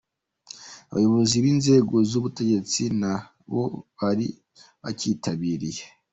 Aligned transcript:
Abayobozi 0.91 1.35
b’inzego 1.43 1.95
z’ubutegetsi 2.09 2.81
na 3.01 3.13
bo 3.51 3.63
bari 3.97 4.27
bacyitabiriye. 4.81 5.83